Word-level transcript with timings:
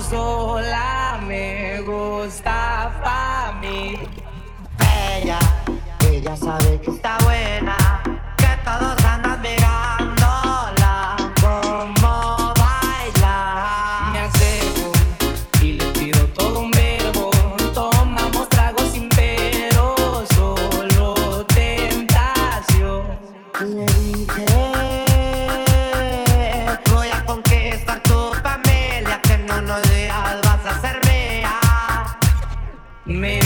sola. 0.00 0.95
Man. 33.06 33.45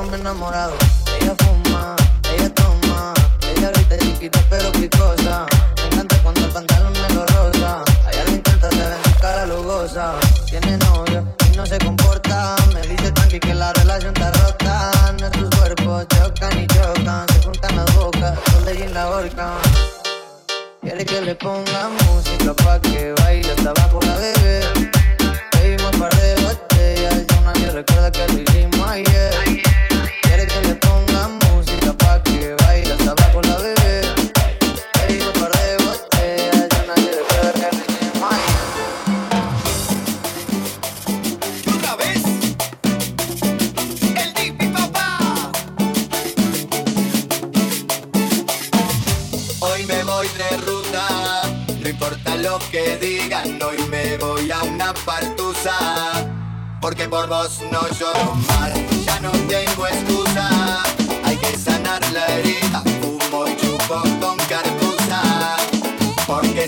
rompe 0.00 0.16
enamorado. 0.16 0.72
Ella 1.20 1.34
fuma, 1.38 1.94
ella 2.32 2.48
toma, 2.54 3.12
ella 3.54 3.66
ahorita 3.66 3.94
es 3.96 4.00
chiquita 4.00 4.40
pero 4.48 4.72
picosa. 4.72 5.46
Me 5.76 5.86
encanta 5.88 6.16
cuando 6.22 6.40
el 6.46 6.52
pantalón 6.52 6.92
me 6.92 7.14
lo 7.14 7.26
rosa. 7.26 7.82
Allá 8.06 8.24
lo 8.24 8.30
intenta, 8.30 8.70
se 8.70 8.76
ve 8.76 8.94
en 8.96 9.04
su 9.04 9.20
cara 9.20 9.46
lugosa. 9.46 10.14
Tiene 10.46 10.78
novio 10.78 11.24
y 11.52 11.56
no 11.56 11.66
se 11.66 11.78
comporta. 11.78 12.56
Me 12.72 12.80
dice 12.82 13.12
tranqui 13.12 13.40
que 13.40 13.54
la 13.54 13.72
relación 13.74 14.14
está 14.16 14.30
rota. 14.42 14.90
Nuestros 15.18 15.50
cuerpos 15.50 16.06
chocan 16.08 16.62
y 16.62 16.66
chocan. 16.66 17.26
Se 17.28 17.42
juntan 17.44 17.76
las 17.76 17.94
bocas, 17.94 18.38
donde 18.54 18.74
y 18.74 18.88
la 18.88 19.08
horca. 19.10 19.50
Quiere 20.80 21.04
que 21.04 21.20
le 21.20 21.34
ponga 21.34 21.90
música 22.06 22.54
pa' 22.54 22.80
que 22.80 23.12
baile 23.20 23.52
hasta 23.52 23.70
abajo 23.70 24.00
la 24.06 24.16
bebé. 24.16 24.60
Bebimos 25.52 25.92
un 25.92 26.00
par 26.00 26.14
de 26.16 26.34
botellas, 26.42 27.26
yo 27.28 27.40
nadie 27.42 27.70
recuerda 27.70 28.10
que 28.10 28.26
lo 28.28 28.38
hicimos 28.40 28.88
ayer. 28.88 29.29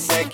sick. 0.02 0.31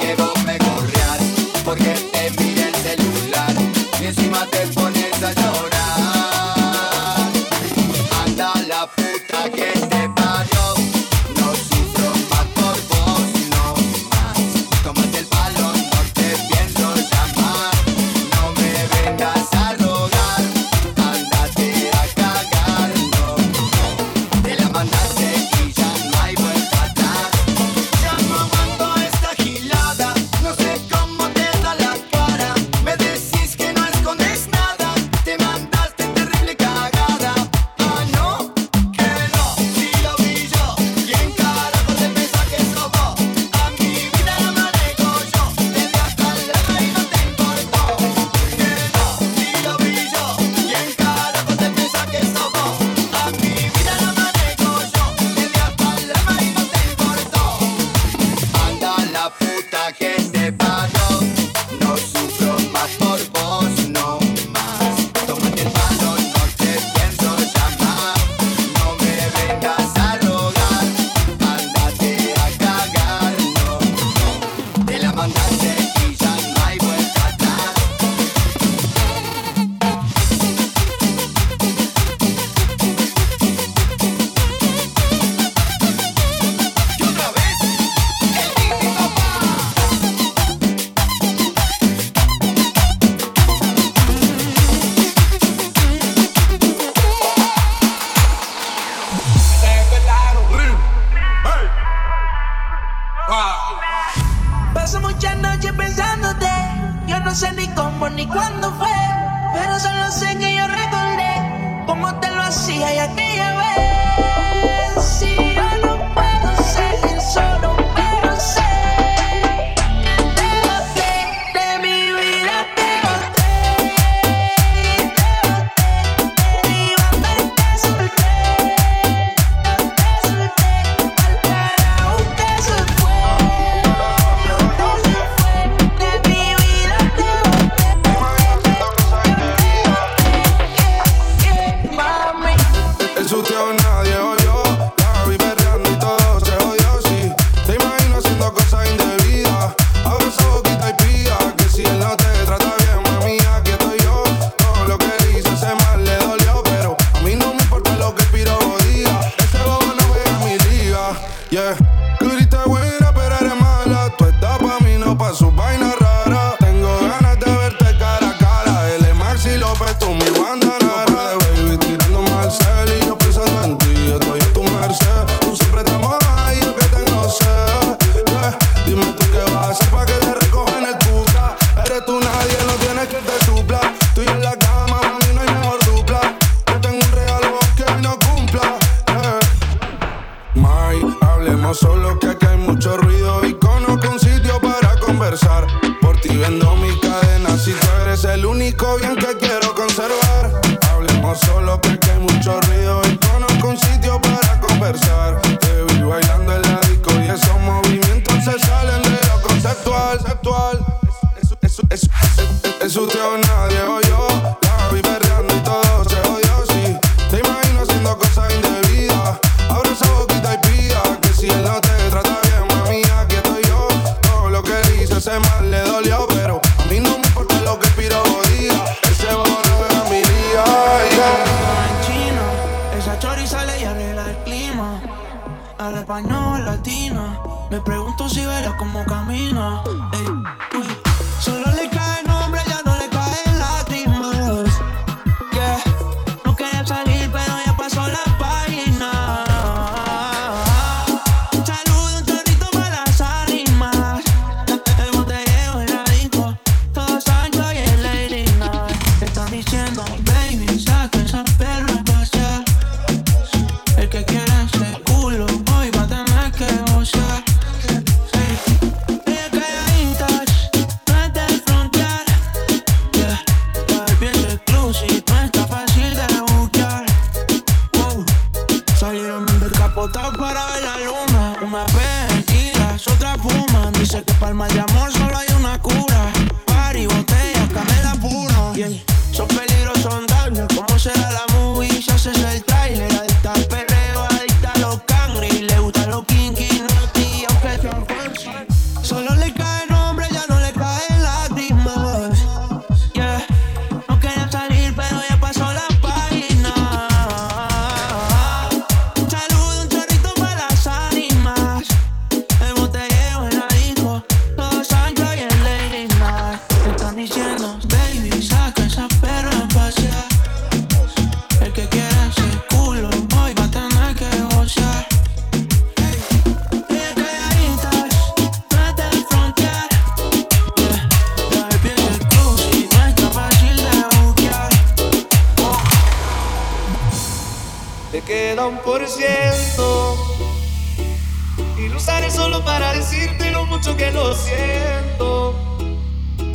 Me 237.71 237.81
pregunto 237.81 238.29
si 238.29 238.41
verá 238.47 238.77
cómo 238.79 239.05
camina. 239.05 239.83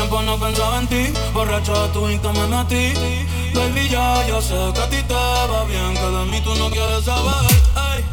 tiempo 0.00 0.22
no 0.22 0.38
pensaba 0.38 0.78
en 0.78 0.86
ti, 0.86 1.12
borracho 1.34 1.74
de 1.74 1.88
tu 1.92 2.08
insta 2.08 2.32
me 2.32 2.46
metí. 2.46 2.94
Baby, 3.52 3.88
ya, 3.90 4.26
yo 4.26 4.40
sé 4.40 4.54
que 4.72 4.80
a 4.80 4.88
ti 4.88 4.96
te 5.02 5.12
va 5.12 5.64
bien, 5.64 5.92
que 5.92 6.00
de 6.00 6.24
mí 6.24 6.40
tú 6.40 6.54
no 6.54 6.70
quieres 6.70 7.04
saber. 7.04 7.50
Ey. 7.96 8.09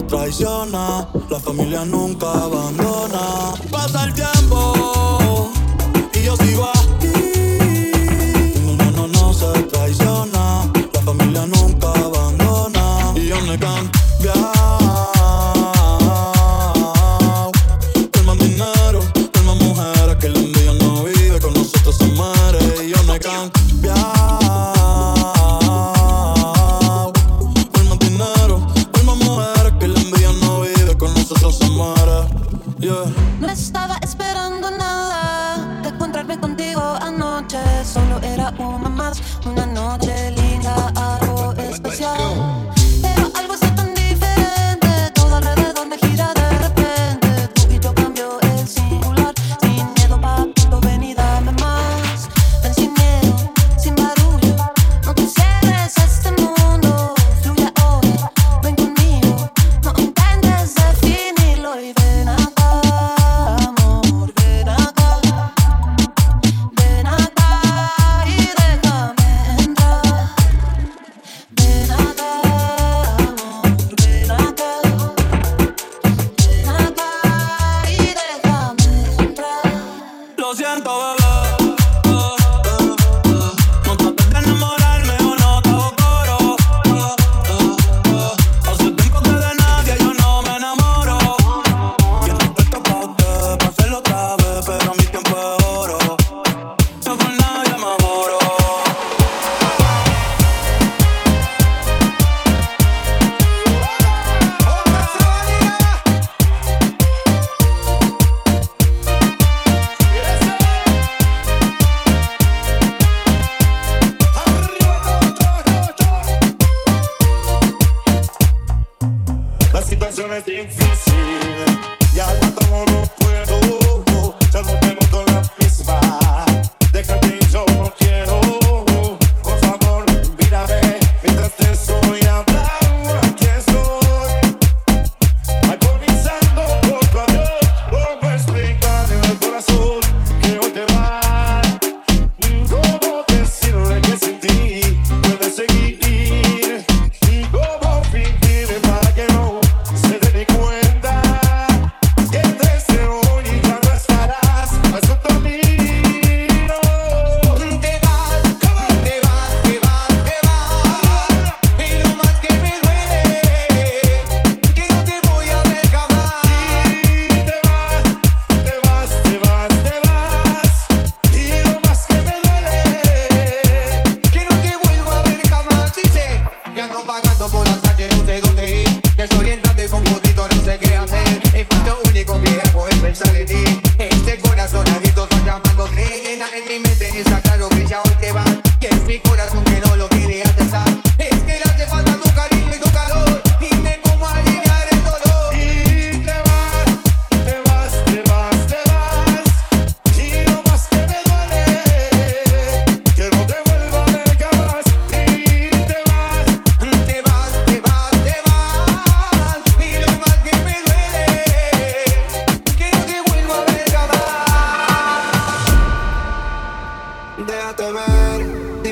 Traiciona, 0.00 1.06
la 1.28 1.40
familia 1.40 1.84
nunca 1.84 2.32
abandona. 2.32 3.54
Pasa 3.70 4.04
el 4.04 4.14
tiempo 4.14 4.41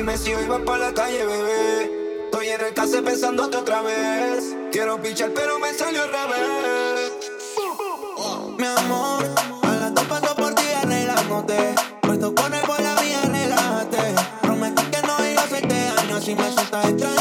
Dime 0.01 0.17
si 0.17 0.33
hoy 0.33 0.47
vas 0.47 0.61
para 0.61 0.89
la 0.89 0.93
calle, 0.95 1.23
bebé. 1.23 2.23
Estoy 2.25 2.47
en 2.47 2.61
el 2.61 2.73
case 2.73 3.03
pensándote 3.03 3.55
otra 3.57 3.83
vez. 3.83 4.55
Quiero 4.71 4.99
pichar, 4.99 5.29
pero 5.35 5.59
me 5.59 5.71
salió 5.75 6.01
al 6.01 6.09
revés. 6.09 7.11
Mi 8.57 8.65
amor, 8.65 9.23
a 9.61 9.67
las 9.67 9.93
dos 9.93 10.03
paso 10.05 10.35
por 10.35 10.55
ti 10.55 10.63
arreglándote. 10.81 11.75
Puesto 12.01 12.33
con 12.33 12.51
el 12.51 12.65
bola 12.65 12.95
mía, 12.99 13.21
relájate. 13.31 14.15
Prometí 14.41 14.83
que 14.85 15.01
no 15.05 15.29
iba 15.29 15.41
a 15.41 15.45
hacerte 15.45 15.93
daño 15.95 16.19
si 16.19 16.33
me 16.33 16.51
sueltas 16.51 16.89
extraño. 16.89 17.20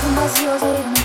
con 0.00 0.14
más 0.14 0.34
Dios 0.40 0.97